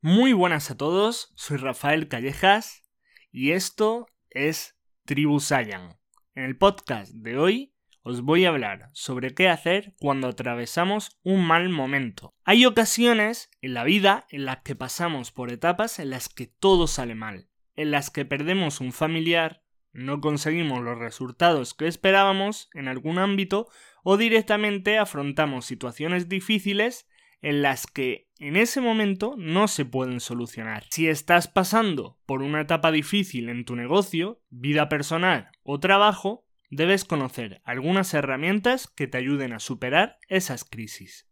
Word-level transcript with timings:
Muy 0.00 0.32
buenas 0.32 0.70
a 0.70 0.76
todos, 0.76 1.32
soy 1.34 1.56
Rafael 1.56 2.06
Callejas 2.06 2.84
y 3.32 3.50
esto 3.50 4.06
es 4.30 4.78
Tribu 5.04 5.40
Saiyan. 5.40 5.98
En 6.36 6.44
el 6.44 6.56
podcast 6.56 7.12
de 7.14 7.36
hoy 7.36 7.74
os 8.02 8.20
voy 8.20 8.44
a 8.44 8.50
hablar 8.50 8.90
sobre 8.92 9.34
qué 9.34 9.48
hacer 9.48 9.96
cuando 9.98 10.28
atravesamos 10.28 11.18
un 11.24 11.44
mal 11.44 11.68
momento. 11.68 12.32
Hay 12.44 12.64
ocasiones 12.64 13.50
en 13.60 13.74
la 13.74 13.82
vida 13.82 14.28
en 14.30 14.44
las 14.44 14.58
que 14.58 14.76
pasamos 14.76 15.32
por 15.32 15.50
etapas 15.50 15.98
en 15.98 16.10
las 16.10 16.28
que 16.28 16.46
todo 16.46 16.86
sale 16.86 17.16
mal, 17.16 17.48
en 17.74 17.90
las 17.90 18.10
que 18.10 18.24
perdemos 18.24 18.80
un 18.80 18.92
familiar, 18.92 19.64
no 19.90 20.20
conseguimos 20.20 20.80
los 20.80 20.96
resultados 20.96 21.74
que 21.74 21.88
esperábamos 21.88 22.70
en 22.72 22.86
algún 22.86 23.18
ámbito 23.18 23.66
o 24.04 24.16
directamente 24.16 24.96
afrontamos 24.96 25.66
situaciones 25.66 26.28
difíciles 26.28 27.08
en 27.42 27.62
las 27.62 27.88
que 27.88 28.27
en 28.38 28.56
ese 28.56 28.80
momento 28.80 29.34
no 29.36 29.68
se 29.68 29.84
pueden 29.84 30.20
solucionar. 30.20 30.84
Si 30.90 31.08
estás 31.08 31.48
pasando 31.48 32.18
por 32.26 32.42
una 32.42 32.60
etapa 32.60 32.92
difícil 32.92 33.48
en 33.48 33.64
tu 33.64 33.76
negocio, 33.76 34.40
vida 34.48 34.88
personal 34.88 35.50
o 35.62 35.80
trabajo, 35.80 36.46
debes 36.70 37.04
conocer 37.04 37.60
algunas 37.64 38.14
herramientas 38.14 38.86
que 38.86 39.06
te 39.06 39.18
ayuden 39.18 39.52
a 39.52 39.58
superar 39.58 40.18
esas 40.28 40.64
crisis. 40.64 41.28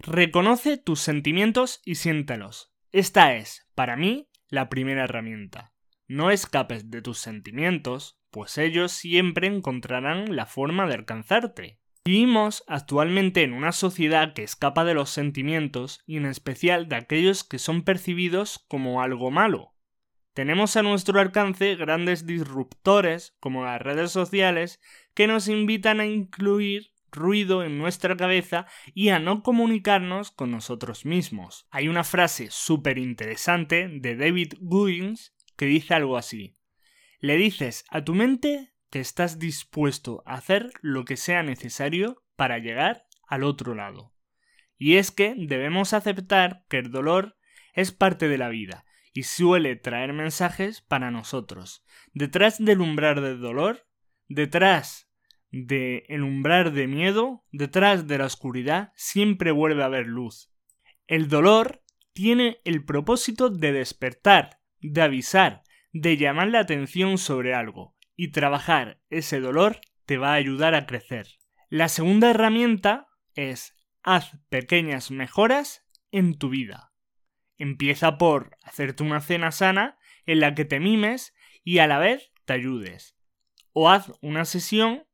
Reconoce 0.00 0.78
tus 0.78 1.00
sentimientos 1.00 1.80
y 1.84 1.96
siéntelos. 1.96 2.72
Esta 2.90 3.34
es, 3.34 3.68
para 3.74 3.96
mí, 3.96 4.28
la 4.48 4.68
primera 4.68 5.04
herramienta. 5.04 5.72
No 6.06 6.30
escapes 6.30 6.90
de 6.90 7.02
tus 7.02 7.18
sentimientos, 7.18 8.18
pues 8.30 8.58
ellos 8.58 8.92
siempre 8.92 9.46
encontrarán 9.46 10.34
la 10.34 10.46
forma 10.46 10.86
de 10.86 10.94
alcanzarte. 10.94 11.80
Vivimos 12.04 12.64
actualmente 12.66 13.42
en 13.42 13.52
una 13.52 13.72
sociedad 13.72 14.32
que 14.32 14.42
escapa 14.42 14.84
de 14.84 14.94
los 14.94 15.10
sentimientos 15.10 16.00
y 16.06 16.16
en 16.16 16.26
especial 16.26 16.88
de 16.88 16.96
aquellos 16.96 17.44
que 17.44 17.58
son 17.58 17.82
percibidos 17.82 18.64
como 18.68 19.02
algo 19.02 19.30
malo. 19.30 19.74
Tenemos 20.32 20.76
a 20.76 20.82
nuestro 20.82 21.20
alcance 21.20 21.74
grandes 21.74 22.24
disruptores 22.24 23.36
como 23.40 23.64
las 23.64 23.82
redes 23.82 24.12
sociales 24.12 24.80
que 25.14 25.26
nos 25.26 25.48
invitan 25.48 26.00
a 26.00 26.06
incluir 26.06 26.92
ruido 27.10 27.64
en 27.64 27.78
nuestra 27.78 28.16
cabeza 28.16 28.66
y 28.94 29.08
a 29.08 29.18
no 29.18 29.42
comunicarnos 29.42 30.30
con 30.30 30.50
nosotros 30.50 31.04
mismos. 31.04 31.66
Hay 31.70 31.88
una 31.88 32.04
frase 32.04 32.48
súper 32.50 32.98
interesante 32.98 33.88
de 33.88 34.16
David 34.16 34.54
Goggins 34.60 35.34
que 35.56 35.66
dice 35.66 35.94
algo 35.94 36.16
así. 36.16 36.56
Le 37.18 37.36
dices 37.36 37.84
a 37.90 38.04
tu 38.04 38.14
mente 38.14 38.72
que 38.90 39.00
estás 39.00 39.38
dispuesto 39.38 40.22
a 40.26 40.34
hacer 40.34 40.70
lo 40.80 41.04
que 41.04 41.16
sea 41.16 41.42
necesario 41.42 42.22
para 42.36 42.58
llegar 42.58 43.06
al 43.26 43.44
otro 43.44 43.74
lado. 43.74 44.14
Y 44.76 44.96
es 44.96 45.10
que 45.10 45.34
debemos 45.36 45.92
aceptar 45.92 46.64
que 46.68 46.78
el 46.78 46.90
dolor 46.90 47.36
es 47.74 47.92
parte 47.92 48.28
de 48.28 48.38
la 48.38 48.48
vida 48.48 48.84
y 49.12 49.24
suele 49.24 49.76
traer 49.76 50.12
mensajes 50.12 50.80
para 50.80 51.10
nosotros. 51.10 51.84
Detrás 52.12 52.64
del 52.64 52.80
umbral 52.80 53.16
del 53.16 53.40
dolor, 53.40 53.86
detrás 54.28 55.10
del 55.50 56.22
umbral 56.22 56.74
de 56.74 56.86
miedo, 56.86 57.44
detrás 57.50 58.06
de 58.06 58.18
la 58.18 58.26
oscuridad, 58.26 58.92
siempre 58.94 59.50
vuelve 59.50 59.82
a 59.82 59.86
haber 59.86 60.06
luz. 60.06 60.52
El 61.06 61.28
dolor 61.28 61.82
tiene 62.12 62.60
el 62.64 62.84
propósito 62.84 63.48
de 63.50 63.72
despertar, 63.72 64.60
de 64.80 65.02
avisar, 65.02 65.62
de 65.92 66.16
llamar 66.16 66.48
la 66.48 66.60
atención 66.60 67.18
sobre 67.18 67.54
algo, 67.54 67.96
y 68.18 68.32
trabajar 68.32 69.00
ese 69.10 69.38
dolor 69.38 69.80
te 70.04 70.18
va 70.18 70.32
a 70.32 70.34
ayudar 70.34 70.74
a 70.74 70.86
crecer. 70.86 71.28
La 71.70 71.88
segunda 71.88 72.30
herramienta 72.30 73.06
es 73.34 73.76
haz 74.02 74.32
pequeñas 74.48 75.12
mejoras 75.12 75.86
en 76.10 76.36
tu 76.36 76.48
vida. 76.48 76.92
Empieza 77.58 78.18
por 78.18 78.56
hacerte 78.64 79.04
una 79.04 79.20
cena 79.20 79.52
sana 79.52 79.98
en 80.26 80.40
la 80.40 80.56
que 80.56 80.64
te 80.64 80.80
mimes 80.80 81.32
y 81.62 81.78
a 81.78 81.86
la 81.86 81.98
vez 81.98 82.32
te 82.44 82.54
ayudes. 82.54 83.16
O 83.72 83.88
haz 83.88 84.10
una 84.20 84.44
sesión 84.44 85.06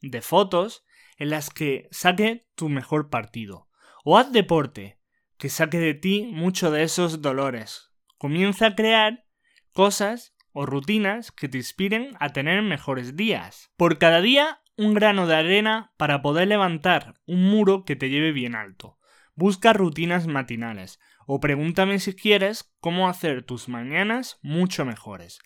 de 0.00 0.22
fotos 0.22 0.86
en 1.18 1.28
las 1.28 1.50
que 1.50 1.88
saque 1.90 2.48
tu 2.54 2.70
mejor 2.70 3.10
partido. 3.10 3.68
O 4.02 4.16
haz 4.16 4.32
deporte, 4.32 4.98
que 5.36 5.50
saque 5.50 5.78
de 5.78 5.92
ti 5.92 6.22
mucho 6.32 6.70
de 6.70 6.84
esos 6.84 7.20
dolores. 7.20 7.90
Comienza 8.16 8.68
a 8.68 8.74
crear 8.74 9.26
cosas 9.72 10.34
o 10.58 10.64
rutinas 10.64 11.32
que 11.32 11.50
te 11.50 11.58
inspiren 11.58 12.16
a 12.18 12.30
tener 12.30 12.62
mejores 12.62 13.14
días. 13.14 13.70
Por 13.76 13.98
cada 13.98 14.22
día, 14.22 14.62
un 14.78 14.94
grano 14.94 15.26
de 15.26 15.36
arena 15.36 15.92
para 15.98 16.22
poder 16.22 16.48
levantar 16.48 17.12
un 17.26 17.44
muro 17.44 17.84
que 17.84 17.94
te 17.94 18.08
lleve 18.08 18.32
bien 18.32 18.54
alto. 18.54 18.98
Busca 19.34 19.74
rutinas 19.74 20.26
matinales 20.26 20.98
o 21.26 21.40
pregúntame 21.40 21.98
si 21.98 22.14
quieres 22.14 22.74
cómo 22.80 23.06
hacer 23.06 23.42
tus 23.42 23.68
mañanas 23.68 24.38
mucho 24.40 24.86
mejores. 24.86 25.40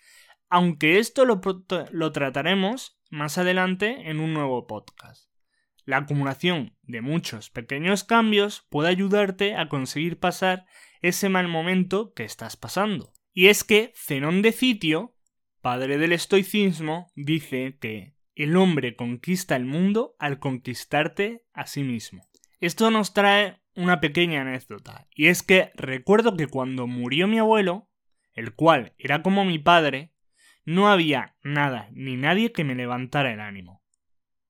Aunque 0.49 0.97
esto 0.97 1.25
lo, 1.25 1.41
lo 1.91 2.11
trataremos 2.13 2.97
más 3.09 3.37
adelante 3.37 4.09
en 4.09 4.21
un 4.21 4.33
nuevo 4.33 4.65
podcast. 4.65 5.29
La 5.83 5.97
acumulación 5.97 6.77
de 6.83 7.01
muchos 7.01 7.49
pequeños 7.49 8.05
cambios 8.05 8.65
puede 8.69 8.87
ayudarte 8.87 9.57
a 9.57 9.67
conseguir 9.67 10.19
pasar 10.19 10.65
ese 11.01 11.27
mal 11.27 11.49
momento 11.49 12.13
que 12.13 12.23
estás 12.23 12.55
pasando. 12.55 13.11
Y 13.33 13.47
es 13.47 13.63
que 13.63 13.93
Zenón 13.95 14.41
de 14.41 14.51
Sitio, 14.51 15.15
padre 15.61 15.97
del 15.97 16.11
estoicismo, 16.11 17.11
dice 17.15 17.77
que 17.79 18.15
el 18.35 18.57
hombre 18.57 18.95
conquista 18.95 19.55
el 19.55 19.65
mundo 19.65 20.15
al 20.19 20.39
conquistarte 20.39 21.45
a 21.53 21.65
sí 21.65 21.83
mismo. 21.83 22.27
Esto 22.59 22.91
nos 22.91 23.13
trae 23.13 23.61
una 23.75 24.01
pequeña 24.01 24.41
anécdota, 24.41 25.07
y 25.15 25.27
es 25.27 25.43
que 25.43 25.71
recuerdo 25.75 26.35
que 26.35 26.47
cuando 26.47 26.87
murió 26.87 27.27
mi 27.27 27.39
abuelo, 27.39 27.89
el 28.33 28.53
cual 28.53 28.93
era 28.97 29.21
como 29.21 29.45
mi 29.45 29.59
padre, 29.59 30.13
no 30.65 30.89
había 30.89 31.37
nada 31.43 31.89
ni 31.91 32.17
nadie 32.17 32.51
que 32.51 32.63
me 32.63 32.75
levantara 32.75 33.33
el 33.33 33.39
ánimo. 33.39 33.81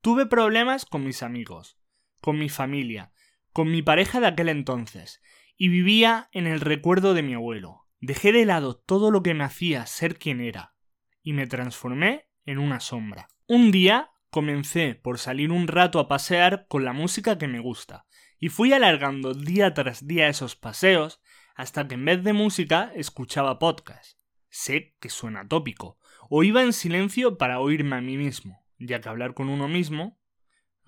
Tuve 0.02 0.26
problemas 0.26 0.86
con 0.86 1.04
mis 1.04 1.22
amigos, 1.22 1.78
con 2.20 2.40
mi 2.40 2.50
familia, 2.50 3.12
con 3.54 3.70
mi 3.70 3.82
pareja 3.82 4.20
de 4.20 4.28
aquel 4.28 4.50
entonces, 4.50 5.22
y 5.56 5.70
vivía 5.70 6.30
en 6.32 6.48
el 6.48 6.60
recuerdo 6.60 7.14
de 7.14 7.22
mi 7.22 7.36
abuelo, 7.36 7.86
Dejé 8.04 8.32
de 8.32 8.46
lado 8.46 8.76
todo 8.76 9.12
lo 9.12 9.22
que 9.22 9.36
me 9.36 9.44
hacía 9.44 9.86
ser 9.86 10.18
quien 10.18 10.42
era 10.42 10.74
y 11.22 11.34
me 11.34 11.46
transformé 11.46 12.28
en 12.46 12.58
una 12.58 12.80
sombra. 12.80 13.28
Un 13.46 13.72
día 13.72 14.10
comencé 14.32 14.96
por 14.96 15.20
salir 15.20 15.52
un 15.52 15.68
rato 15.68 16.00
a 16.00 16.08
pasear 16.08 16.66
con 16.68 16.84
la 16.84 16.94
música 16.94 17.38
que 17.38 17.48
me 17.48 17.60
gusta 17.60 18.08
y 18.40 18.50
fui 18.50 18.74
alargando 18.74 19.36
día 19.36 19.76
tras 19.76 20.08
día 20.08 20.30
esos 20.30 20.56
paseos 20.56 21.22
hasta 21.56 21.88
que 21.88 21.94
en 21.94 22.06
vez 22.06 22.24
de 22.24 22.34
música 22.34 22.92
escuchaba 22.96 23.60
podcast. 23.60 24.18
Sé 24.50 24.96
que 25.00 25.10
suena 25.10 25.48
tópico, 25.48 26.00
o 26.28 26.42
iba 26.42 26.64
en 26.64 26.74
silencio 26.74 27.38
para 27.38 27.60
oírme 27.60 27.98
a 27.98 28.02
mí 28.02 28.18
mismo, 28.18 28.66
ya 28.80 29.00
que 29.00 29.10
hablar 29.10 29.36
con 29.36 29.48
uno 29.48 29.68
mismo 29.68 30.20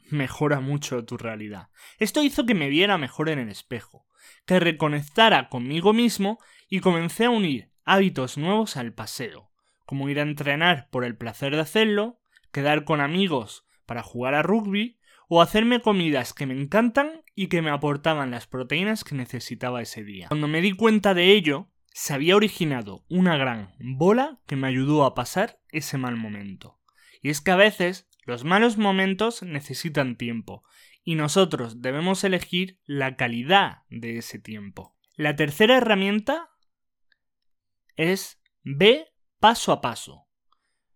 mejora 0.10 0.62
mucho 0.62 1.06
tu 1.06 1.18
realidad. 1.18 1.70
Esto 2.00 2.24
hizo 2.24 2.48
que 2.48 2.56
me 2.56 2.70
viera 2.70 2.98
mejor 2.98 3.30
en 3.30 3.38
el 3.38 3.50
espejo, 3.50 4.08
que 4.46 4.60
reconectara 4.60 5.50
conmigo 5.50 5.94
mismo 5.94 6.40
y 6.70 6.80
comencé 6.80 7.26
a 7.26 7.30
unir 7.30 7.72
hábitos 7.86 8.38
nuevos 8.38 8.78
al 8.78 8.94
paseo, 8.94 9.52
como 9.86 10.10
ir 10.10 10.20
a 10.20 10.24
entrenar 10.24 10.90
por 10.90 11.06
el 11.06 11.18
placer 11.18 11.56
de 11.56 11.62
hacerlo, 11.62 12.20
quedar 12.52 12.84
con 12.84 13.02
amigos 13.02 13.66
para 13.86 14.04
jugar 14.04 14.34
a 14.36 14.44
rugby 14.44 14.98
o 15.28 15.42
hacerme 15.42 15.82
comidas 15.82 16.34
que 16.34 16.46
me 16.46 16.60
encantan 16.60 17.24
y 17.36 17.48
que 17.48 17.62
me 17.62 17.72
aportaban 17.72 18.32
las 18.32 18.48
proteínas 18.48 19.04
que 19.04 19.16
necesitaba 19.16 19.82
ese 19.82 20.04
día. 20.04 20.28
Cuando 20.28 20.48
me 20.48 20.62
di 20.62 20.74
cuenta 20.74 21.14
de 21.14 21.32
ello, 21.32 21.70
se 21.94 22.14
había 22.14 22.36
originado 22.36 23.06
una 23.10 23.38
gran 23.38 23.74
bola 23.80 24.40
que 24.48 24.56
me 24.56 24.68
ayudó 24.68 25.06
a 25.06 25.16
pasar 25.16 25.60
ese 25.70 25.98
mal 25.98 26.16
momento. 26.16 26.80
Y 27.22 27.30
es 27.30 27.42
que 27.42 27.52
a 27.52 27.56
veces 27.56 28.10
los 28.26 28.44
malos 28.44 28.78
momentos 28.78 29.44
necesitan 29.44 30.18
tiempo 30.18 30.64
y 31.04 31.16
nosotros 31.16 31.82
debemos 31.82 32.24
elegir 32.24 32.80
la 32.86 33.16
calidad 33.16 33.84
de 33.90 34.18
ese 34.18 34.40
tiempo. 34.40 34.96
La 35.16 35.36
tercera 35.36 35.78
herramienta 35.78 36.50
es 37.96 38.42
ve 38.64 39.08
paso 39.40 39.72
a 39.72 39.82
paso. 39.82 40.28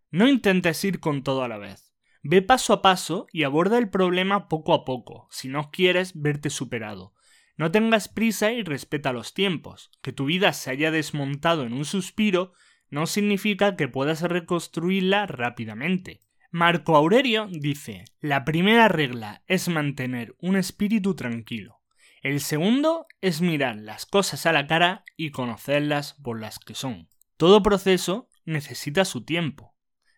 No 0.09 0.27
intentes 0.27 0.83
ir 0.83 0.99
con 0.99 1.23
todo 1.23 1.43
a 1.43 1.47
la 1.47 1.57
vez. 1.57 1.93
Ve 2.23 2.41
paso 2.41 2.73
a 2.73 2.81
paso 2.81 3.27
y 3.31 3.43
aborda 3.43 3.77
el 3.77 3.89
problema 3.89 4.47
poco 4.47 4.73
a 4.73 4.85
poco, 4.85 5.27
si 5.31 5.49
no 5.49 5.69
quieres 5.71 6.19
verte 6.19 6.49
superado. 6.49 7.13
No 7.57 7.71
tengas 7.71 8.07
prisa 8.07 8.51
y 8.51 8.63
respeta 8.63 9.13
los 9.13 9.33
tiempos. 9.33 9.91
Que 10.01 10.13
tu 10.13 10.25
vida 10.25 10.53
se 10.53 10.69
haya 10.69 10.91
desmontado 10.91 11.63
en 11.63 11.73
un 11.73 11.85
suspiro 11.85 12.53
no 12.89 13.05
significa 13.05 13.75
que 13.75 13.87
puedas 13.87 14.21
reconstruirla 14.21 15.25
rápidamente. 15.25 16.21
Marco 16.49 16.95
Aurelio 16.95 17.49
dice, 17.51 18.05
la 18.21 18.45
primera 18.45 18.88
regla 18.88 19.44
es 19.47 19.67
mantener 19.67 20.35
un 20.39 20.55
espíritu 20.55 21.13
tranquilo. 21.13 21.81
El 22.21 22.39
segundo 22.39 23.05
es 23.21 23.41
mirar 23.41 23.75
las 23.75 24.05
cosas 24.05 24.45
a 24.45 24.53
la 24.53 24.65
cara 24.65 25.03
y 25.17 25.31
conocerlas 25.31 26.13
por 26.23 26.39
las 26.39 26.57
que 26.57 26.73
son. 26.73 27.09
Todo 27.35 27.61
proceso 27.61 28.29
necesita 28.45 29.03
su 29.03 29.25
tiempo. 29.25 29.75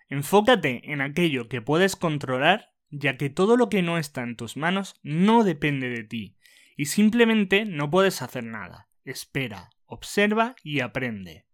Enfócate 0.07 0.91
en 0.91 1.01
aquello 1.01 1.49
que 1.49 1.61
puedes 1.61 1.95
controlar, 1.95 2.73
ya 2.89 3.17
que 3.17 3.29
todo 3.29 3.57
lo 3.57 3.69
que 3.69 3.81
no 3.81 3.97
está 3.97 4.21
en 4.21 4.35
tus 4.35 4.55
manos 4.55 4.99
no 5.01 5.43
depende 5.43 5.89
de 5.89 6.03
ti, 6.03 6.37
y 6.77 6.85
simplemente 6.85 7.65
no 7.65 7.89
puedes 7.89 8.21
hacer 8.21 8.43
nada. 8.43 8.87
Espera, 9.03 9.71
observa 9.85 10.55
y 10.63 10.79
aprende. 10.79 11.48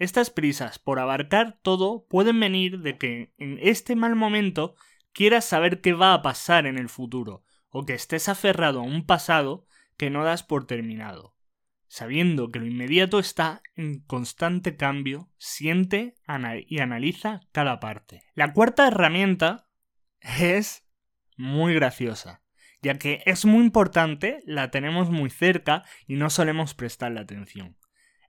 Estas 0.00 0.30
prisas 0.30 0.78
por 0.78 0.98
abarcar 0.98 1.58
todo 1.60 2.06
pueden 2.08 2.40
venir 2.40 2.78
de 2.78 2.96
que 2.96 3.34
en 3.36 3.58
este 3.60 3.96
mal 3.96 4.16
momento 4.16 4.74
quieras 5.12 5.44
saber 5.44 5.82
qué 5.82 5.92
va 5.92 6.14
a 6.14 6.22
pasar 6.22 6.66
en 6.66 6.78
el 6.78 6.88
futuro, 6.88 7.44
o 7.68 7.84
que 7.84 7.92
estés 7.92 8.30
aferrado 8.30 8.80
a 8.80 8.84
un 8.84 9.04
pasado 9.04 9.66
que 9.98 10.08
no 10.08 10.24
das 10.24 10.42
por 10.42 10.66
terminado. 10.66 11.36
Sabiendo 11.86 12.48
que 12.48 12.60
lo 12.60 12.66
inmediato 12.66 13.18
está 13.18 13.60
en 13.76 14.00
constante 14.00 14.74
cambio, 14.74 15.28
siente 15.36 16.14
y 16.66 16.78
analiza 16.78 17.42
cada 17.52 17.78
parte. 17.78 18.22
La 18.34 18.54
cuarta 18.54 18.88
herramienta 18.88 19.68
es 20.22 20.88
muy 21.36 21.74
graciosa, 21.74 22.42
ya 22.80 22.98
que 22.98 23.22
es 23.26 23.44
muy 23.44 23.62
importante, 23.62 24.40
la 24.46 24.70
tenemos 24.70 25.10
muy 25.10 25.28
cerca 25.28 25.84
y 26.06 26.14
no 26.14 26.30
solemos 26.30 26.72
prestarle 26.72 27.20
atención 27.20 27.76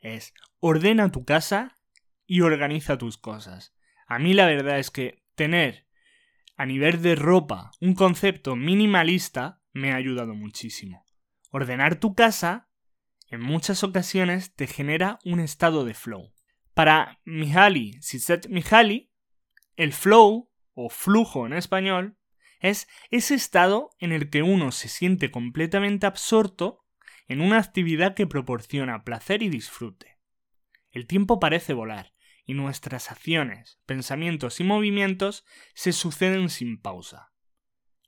es 0.02 0.34
ordena 0.60 1.12
tu 1.12 1.26
casa 1.26 1.78
y 2.26 2.42
organiza 2.42 2.98
tus 2.98 3.18
cosas. 3.18 3.74
A 4.08 4.20
mí 4.20 4.34
la 4.34 4.46
verdad 4.46 4.80
es 4.80 4.92
que 4.92 5.24
tener 5.36 5.88
a 6.58 6.66
nivel 6.66 7.02
de 7.02 7.16
ropa 7.16 7.72
un 7.80 7.96
concepto 7.96 8.56
minimalista 8.56 9.62
me 9.74 9.94
ha 9.94 9.96
ayudado 9.96 10.34
muchísimo. 10.34 11.06
Ordenar 11.50 11.96
tu 11.96 12.14
casa 12.14 12.70
en 13.30 13.42
muchas 13.42 13.84
ocasiones 13.84 14.54
te 14.56 14.68
genera 14.68 15.20
un 15.24 15.40
estado 15.40 15.86
de 15.86 15.94
flow. 15.94 16.34
Para 16.74 17.20
Mihaly 17.26 18.00
Csikszentmihalyi, 18.00 19.12
el 19.76 19.94
flow 19.94 20.52
o 20.74 20.90
flujo 20.90 21.46
en 21.46 21.54
español 21.54 22.18
es 22.60 22.88
ese 23.10 23.36
estado 23.36 23.90
en 24.00 24.12
el 24.12 24.30
que 24.30 24.44
uno 24.44 24.72
se 24.72 24.88
siente 24.88 25.32
completamente 25.32 26.06
absorto 26.06 26.86
en 27.32 27.40
una 27.40 27.60
actividad 27.60 28.14
que 28.14 28.28
proporciona 28.28 29.06
placer 29.06 29.42
y 29.42 29.48
disfrute. 29.48 30.18
El 30.90 31.08
tiempo 31.08 31.40
parece 31.40 31.72
volar, 31.72 32.12
y 32.46 32.56
nuestras 32.56 33.10
acciones, 33.10 33.80
pensamientos 33.86 34.60
y 34.60 34.66
movimientos 34.66 35.46
se 35.74 35.94
suceden 35.94 36.50
sin 36.50 36.82
pausa. 36.82 37.32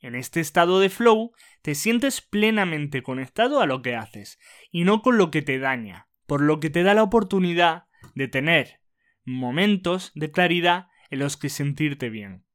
En 0.02 0.16
este 0.16 0.42
estado 0.42 0.82
de 0.82 0.90
flow 0.90 1.32
te 1.62 1.74
sientes 1.74 2.20
plenamente 2.20 3.02
conectado 3.02 3.62
a 3.62 3.66
lo 3.66 3.82
que 3.82 3.96
haces, 3.96 4.40
y 4.72 4.84
no 4.84 5.02
con 5.02 5.18
lo 5.18 5.32
que 5.32 5.42
te 5.42 5.58
daña, 5.58 6.10
por 6.26 6.42
lo 6.42 6.60
que 6.60 6.70
te 6.70 6.84
da 6.84 6.94
la 6.94 7.04
oportunidad 7.04 7.86
de 8.16 8.28
tener 8.28 8.82
momentos 9.24 10.12
de 10.16 10.32
claridad 10.32 10.88
en 11.12 11.20
los 11.20 11.38
que 11.38 11.48
sentirte 11.48 12.10
bien. 12.10 12.46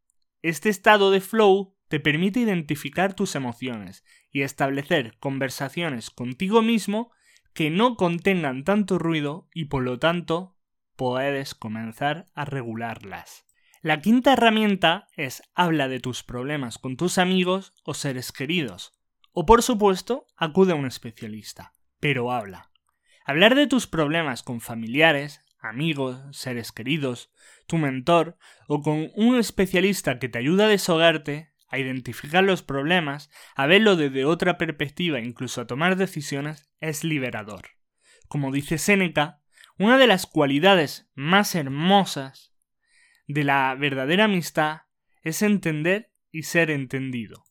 Este 0.42 0.68
estado 0.68 1.10
de 1.12 1.22
flow 1.22 1.77
te 1.88 2.00
permite 2.00 2.40
identificar 2.40 3.14
tus 3.14 3.34
emociones 3.34 4.04
y 4.30 4.42
establecer 4.42 5.16
conversaciones 5.18 6.10
contigo 6.10 6.62
mismo 6.62 7.10
que 7.54 7.70
no 7.70 7.96
contengan 7.96 8.64
tanto 8.64 8.98
ruido 8.98 9.48
y 9.52 9.66
por 9.66 9.82
lo 9.82 9.98
tanto 9.98 10.56
puedes 10.96 11.54
comenzar 11.54 12.26
a 12.34 12.44
regularlas. 12.44 13.46
La 13.80 14.00
quinta 14.00 14.32
herramienta 14.32 15.08
es 15.16 15.42
habla 15.54 15.88
de 15.88 16.00
tus 16.00 16.22
problemas 16.22 16.78
con 16.78 16.96
tus 16.96 17.16
amigos 17.16 17.72
o 17.84 17.94
seres 17.94 18.32
queridos. 18.32 18.92
O 19.32 19.46
por 19.46 19.62
supuesto, 19.62 20.26
acude 20.36 20.72
a 20.72 20.74
un 20.74 20.86
especialista. 20.86 21.72
Pero 22.00 22.32
habla. 22.32 22.70
Hablar 23.24 23.54
de 23.54 23.66
tus 23.66 23.86
problemas 23.86 24.42
con 24.42 24.60
familiares, 24.60 25.42
amigos, 25.60 26.18
seres 26.36 26.72
queridos, 26.72 27.30
tu 27.66 27.78
mentor 27.78 28.36
o 28.66 28.82
con 28.82 29.10
un 29.14 29.36
especialista 29.36 30.18
que 30.18 30.28
te 30.28 30.38
ayuda 30.38 30.64
a 30.64 30.68
desahogarte 30.68 31.52
a 31.68 31.78
identificar 31.78 32.44
los 32.44 32.62
problemas, 32.62 33.30
a 33.54 33.66
verlo 33.66 33.96
desde 33.96 34.24
otra 34.24 34.58
perspectiva, 34.58 35.20
incluso 35.20 35.60
a 35.60 35.66
tomar 35.66 35.96
decisiones, 35.96 36.70
es 36.80 37.04
liberador. 37.04 37.70
Como 38.28 38.52
dice 38.52 38.78
Séneca, 38.78 39.42
una 39.78 39.98
de 39.98 40.06
las 40.06 40.26
cualidades 40.26 41.10
más 41.14 41.54
hermosas 41.54 42.54
de 43.26 43.44
la 43.44 43.74
verdadera 43.78 44.24
amistad 44.24 44.82
es 45.22 45.42
entender 45.42 46.12
y 46.30 46.44
ser 46.44 46.70
entendido. 46.70 47.44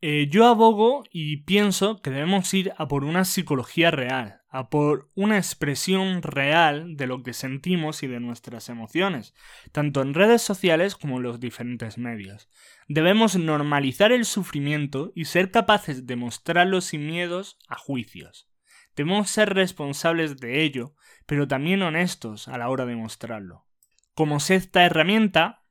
Eh, 0.00 0.28
yo 0.28 0.46
abogo 0.46 1.04
y 1.10 1.44
pienso 1.44 2.02
que 2.02 2.10
debemos 2.10 2.52
ir 2.52 2.72
a 2.76 2.88
por 2.88 3.04
una 3.04 3.24
psicología 3.24 3.90
real, 3.90 4.42
a 4.54 4.70
por 4.70 5.10
una 5.16 5.36
expresión 5.36 6.22
real 6.22 6.96
de 6.96 7.08
lo 7.08 7.24
que 7.24 7.32
sentimos 7.32 8.04
y 8.04 8.06
de 8.06 8.20
nuestras 8.20 8.68
emociones, 8.68 9.34
tanto 9.72 10.00
en 10.00 10.14
redes 10.14 10.42
sociales 10.42 10.94
como 10.94 11.16
en 11.16 11.24
los 11.24 11.40
diferentes 11.40 11.98
medios. 11.98 12.48
Debemos 12.86 13.34
normalizar 13.34 14.12
el 14.12 14.24
sufrimiento 14.24 15.10
y 15.16 15.24
ser 15.24 15.50
capaces 15.50 16.06
de 16.06 16.14
mostrarlo 16.14 16.80
sin 16.82 17.04
miedos 17.04 17.58
a 17.66 17.74
juicios. 17.74 18.48
Debemos 18.94 19.28
ser 19.28 19.54
responsables 19.54 20.36
de 20.36 20.62
ello, 20.62 20.94
pero 21.26 21.48
también 21.48 21.82
honestos 21.82 22.46
a 22.46 22.56
la 22.56 22.68
hora 22.68 22.86
de 22.86 22.94
mostrarlo. 22.94 23.66
Como 24.14 24.38
sexta 24.38 24.84
herramienta, 24.84 25.64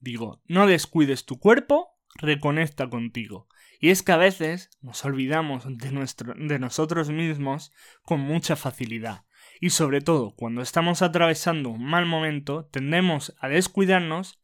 digo, 0.00 0.42
no 0.48 0.66
descuides 0.66 1.24
tu 1.24 1.38
cuerpo, 1.38 2.00
reconecta 2.16 2.90
contigo. 2.90 3.46
Y 3.78 3.90
es 3.90 4.02
que 4.02 4.12
a 4.12 4.16
veces 4.16 4.70
nos 4.80 5.04
olvidamos 5.04 5.64
de, 5.68 5.92
nuestro, 5.92 6.34
de 6.36 6.58
nosotros 6.58 7.10
mismos 7.10 7.72
con 8.02 8.20
mucha 8.20 8.56
facilidad. 8.56 9.24
Y 9.60 9.70
sobre 9.70 10.00
todo, 10.00 10.34
cuando 10.34 10.62
estamos 10.62 11.02
atravesando 11.02 11.70
un 11.70 11.84
mal 11.84 12.06
momento, 12.06 12.66
tendemos 12.66 13.34
a 13.40 13.48
descuidarnos, 13.48 14.40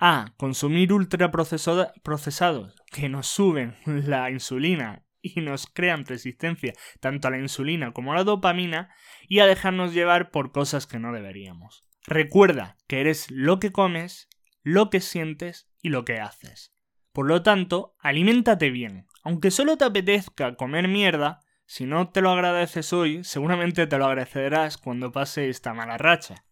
a 0.00 0.34
consumir 0.36 0.92
ultraprocesados 0.92 2.74
que 2.90 3.08
nos 3.08 3.26
suben 3.26 3.76
la 3.84 4.30
insulina 4.30 5.04
y 5.20 5.40
nos 5.40 5.66
crean 5.66 6.06
resistencia 6.06 6.72
tanto 7.00 7.26
a 7.26 7.30
la 7.32 7.38
insulina 7.38 7.92
como 7.92 8.12
a 8.12 8.16
la 8.16 8.24
dopamina 8.24 8.94
y 9.28 9.40
a 9.40 9.46
dejarnos 9.46 9.92
llevar 9.92 10.30
por 10.30 10.52
cosas 10.52 10.86
que 10.86 11.00
no 11.00 11.12
deberíamos. 11.12 11.82
Recuerda 12.06 12.76
que 12.86 13.00
eres 13.00 13.30
lo 13.30 13.58
que 13.58 13.72
comes, 13.72 14.28
lo 14.62 14.88
que 14.88 15.00
sientes 15.00 15.68
y 15.82 15.88
lo 15.88 16.04
que 16.04 16.20
haces. 16.20 16.72
Por 17.18 17.26
lo 17.26 17.42
tanto, 17.42 17.96
aliméntate 17.98 18.70
bien. 18.70 19.08
Aunque 19.24 19.50
solo 19.50 19.76
te 19.76 19.84
apetezca 19.84 20.54
comer 20.54 20.86
mierda, 20.86 21.40
si 21.66 21.84
no 21.84 22.10
te 22.10 22.20
lo 22.20 22.30
agradeces 22.30 22.92
hoy, 22.92 23.24
seguramente 23.24 23.88
te 23.88 23.98
lo 23.98 24.06
agradecerás 24.06 24.78
cuando 24.78 25.10
pase 25.10 25.48
esta 25.48 25.74
mala 25.74 25.98
racha. 25.98 26.44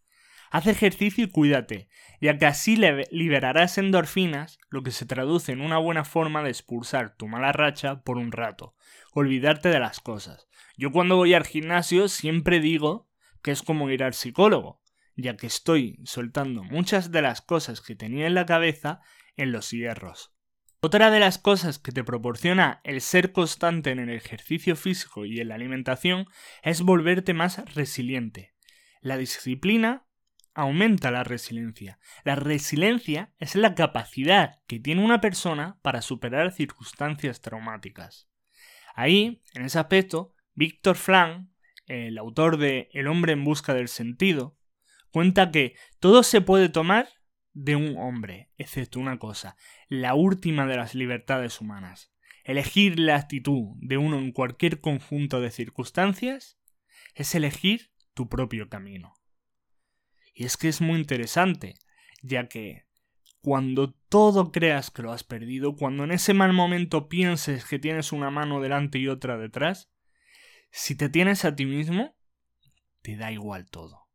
Haz 0.50 0.66
ejercicio 0.66 1.22
y 1.22 1.30
cuídate, 1.30 1.88
ya 2.20 2.36
que 2.36 2.46
así 2.46 2.76
liberarás 3.12 3.78
endorfinas, 3.78 4.58
lo 4.68 4.82
que 4.82 4.90
se 4.90 5.06
traduce 5.06 5.52
en 5.52 5.60
una 5.60 5.78
buena 5.78 6.02
forma 6.02 6.42
de 6.42 6.50
expulsar 6.50 7.14
tu 7.16 7.28
mala 7.28 7.52
racha 7.52 8.02
por 8.02 8.16
un 8.18 8.32
rato, 8.32 8.74
olvidarte 9.12 9.68
de 9.68 9.78
las 9.78 10.00
cosas. 10.00 10.48
Yo 10.76 10.90
cuando 10.90 11.14
voy 11.14 11.32
al 11.34 11.46
gimnasio 11.46 12.08
siempre 12.08 12.58
digo 12.58 13.08
que 13.40 13.52
es 13.52 13.62
como 13.62 13.88
ir 13.88 14.02
al 14.02 14.14
psicólogo, 14.14 14.82
ya 15.14 15.36
que 15.36 15.46
estoy 15.46 16.00
soltando 16.02 16.64
muchas 16.64 17.12
de 17.12 17.22
las 17.22 17.40
cosas 17.40 17.80
que 17.80 17.94
tenía 17.94 18.26
en 18.26 18.34
la 18.34 18.46
cabeza 18.46 19.00
en 19.36 19.52
los 19.52 19.70
hierros. 19.70 20.35
Otra 20.86 21.10
de 21.10 21.18
las 21.18 21.38
cosas 21.38 21.80
que 21.80 21.90
te 21.90 22.04
proporciona 22.04 22.80
el 22.84 23.00
ser 23.00 23.32
constante 23.32 23.90
en 23.90 23.98
el 23.98 24.08
ejercicio 24.10 24.76
físico 24.76 25.24
y 25.24 25.40
en 25.40 25.48
la 25.48 25.56
alimentación 25.56 26.26
es 26.62 26.80
volverte 26.82 27.34
más 27.34 27.58
resiliente. 27.74 28.54
La 29.00 29.16
disciplina 29.16 30.06
aumenta 30.54 31.10
la 31.10 31.24
resiliencia. 31.24 31.98
La 32.22 32.36
resiliencia 32.36 33.32
es 33.38 33.56
la 33.56 33.74
capacidad 33.74 34.60
que 34.68 34.78
tiene 34.78 35.04
una 35.04 35.20
persona 35.20 35.76
para 35.82 36.02
superar 36.02 36.52
circunstancias 36.52 37.40
traumáticas. 37.40 38.28
Ahí, 38.94 39.42
en 39.54 39.64
ese 39.64 39.80
aspecto, 39.80 40.34
Víctor 40.54 40.94
Frank, 40.94 41.48
el 41.86 42.16
autor 42.16 42.58
de 42.58 42.90
El 42.92 43.08
hombre 43.08 43.32
en 43.32 43.42
busca 43.42 43.74
del 43.74 43.88
sentido, 43.88 44.56
cuenta 45.10 45.50
que 45.50 45.74
todo 45.98 46.22
se 46.22 46.42
puede 46.42 46.68
tomar 46.68 47.08
de 47.56 47.74
un 47.74 47.96
hombre, 47.96 48.50
excepto 48.58 49.00
una 49.00 49.18
cosa, 49.18 49.56
la 49.88 50.14
última 50.14 50.66
de 50.66 50.76
las 50.76 50.94
libertades 50.94 51.62
humanas. 51.62 52.12
Elegir 52.44 53.00
la 53.00 53.16
actitud 53.16 53.76
de 53.80 53.96
uno 53.96 54.18
en 54.18 54.30
cualquier 54.30 54.82
conjunto 54.82 55.40
de 55.40 55.50
circunstancias 55.50 56.58
es 57.14 57.34
elegir 57.34 57.92
tu 58.12 58.28
propio 58.28 58.68
camino. 58.68 59.14
Y 60.34 60.44
es 60.44 60.58
que 60.58 60.68
es 60.68 60.82
muy 60.82 61.00
interesante, 61.00 61.76
ya 62.20 62.46
que 62.46 62.84
cuando 63.40 63.94
todo 64.10 64.52
creas 64.52 64.90
que 64.90 65.00
lo 65.00 65.12
has 65.12 65.24
perdido, 65.24 65.76
cuando 65.76 66.04
en 66.04 66.12
ese 66.12 66.34
mal 66.34 66.52
momento 66.52 67.08
pienses 67.08 67.64
que 67.64 67.78
tienes 67.78 68.12
una 68.12 68.28
mano 68.28 68.60
delante 68.60 68.98
y 68.98 69.08
otra 69.08 69.38
detrás, 69.38 69.90
si 70.70 70.94
te 70.94 71.08
tienes 71.08 71.46
a 71.46 71.56
ti 71.56 71.64
mismo, 71.64 72.18
te 73.00 73.16
da 73.16 73.32
igual 73.32 73.70
todo. 73.70 74.08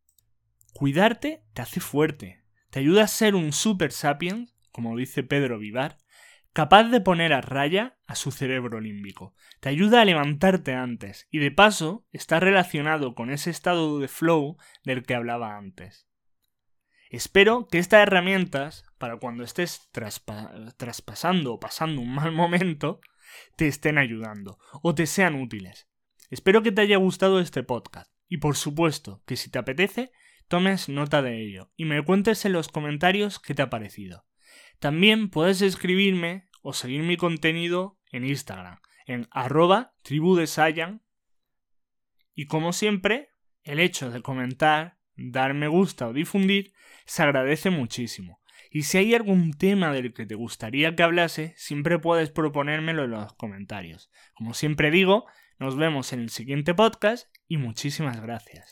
Cuidarte 0.73 1.43
te 1.53 1.63
hace 1.63 1.79
fuerte, 1.79 2.40
te 2.71 2.79
ayuda 2.79 3.03
a 3.03 3.07
ser 3.07 3.35
un 3.35 3.51
super 3.51 3.91
sapiens, 3.91 4.55
como 4.71 4.97
dice 4.97 5.23
Pedro 5.23 5.59
Vivar, 5.59 5.97
capaz 6.53 6.85
de 6.85 7.01
poner 7.01 7.33
a 7.33 7.41
raya 7.41 7.97
a 8.07 8.15
su 8.15 8.31
cerebro 8.31 8.79
límbico. 8.79 9.35
Te 9.59 9.69
ayuda 9.69 10.01
a 10.01 10.05
levantarte 10.05 10.73
antes 10.73 11.27
y 11.29 11.39
de 11.39 11.51
paso 11.51 12.05
está 12.11 12.39
relacionado 12.39 13.13
con 13.13 13.29
ese 13.29 13.49
estado 13.49 13.99
de 13.99 14.07
flow 14.07 14.57
del 14.83 15.03
que 15.03 15.15
hablaba 15.15 15.57
antes. 15.57 16.07
Espero 17.09 17.67
que 17.67 17.77
estas 17.77 18.03
herramientas, 18.03 18.85
para 18.97 19.17
cuando 19.17 19.43
estés 19.43 19.89
traspasando 20.77 21.53
o 21.53 21.59
pasando 21.59 22.01
un 22.01 22.15
mal 22.15 22.31
momento, 22.31 23.01
te 23.57 23.67
estén 23.67 23.97
ayudando 23.97 24.59
o 24.81 24.95
te 24.95 25.05
sean 25.07 25.35
útiles. 25.35 25.89
Espero 26.29 26.63
que 26.63 26.71
te 26.71 26.81
haya 26.81 26.95
gustado 26.95 27.41
este 27.41 27.63
podcast 27.63 28.09
Y 28.29 28.37
por 28.37 28.55
supuesto 28.55 29.21
que 29.25 29.35
si 29.35 29.51
te 29.51 29.59
apetece, 29.59 30.13
tomes 30.51 30.89
nota 30.89 31.21
de 31.21 31.41
ello 31.41 31.71
y 31.77 31.85
me 31.85 32.03
cuentes 32.03 32.43
en 32.43 32.51
los 32.51 32.67
comentarios 32.67 33.39
qué 33.39 33.55
te 33.55 33.61
ha 33.61 33.69
parecido. 33.69 34.27
También 34.79 35.29
puedes 35.29 35.61
escribirme 35.61 36.49
o 36.61 36.73
seguir 36.73 37.03
mi 37.03 37.15
contenido 37.15 37.97
en 38.11 38.25
Instagram, 38.25 38.79
en 39.05 39.29
arroba 39.31 39.95
tribu 40.01 40.35
de 40.35 40.47
Sayan. 40.47 41.03
Y 42.35 42.47
como 42.47 42.73
siempre, 42.73 43.29
el 43.63 43.79
hecho 43.79 44.11
de 44.11 44.21
comentar, 44.21 44.97
dar 45.15 45.53
me 45.53 45.69
gusta 45.69 46.09
o 46.09 46.13
difundir 46.13 46.73
se 47.05 47.23
agradece 47.23 47.69
muchísimo. 47.69 48.41
Y 48.69 48.83
si 48.83 48.97
hay 48.97 49.15
algún 49.15 49.53
tema 49.53 49.93
del 49.93 50.13
que 50.13 50.25
te 50.25 50.35
gustaría 50.35 50.95
que 50.97 51.03
hablase, 51.03 51.53
siempre 51.55 51.97
puedes 51.97 52.29
proponérmelo 52.29 53.05
en 53.05 53.11
los 53.11 53.33
comentarios. 53.35 54.11
Como 54.33 54.53
siempre 54.53 54.91
digo, 54.91 55.27
nos 55.59 55.77
vemos 55.77 56.11
en 56.11 56.19
el 56.19 56.29
siguiente 56.29 56.73
podcast 56.73 57.33
y 57.47 57.55
muchísimas 57.55 58.19
gracias. 58.19 58.69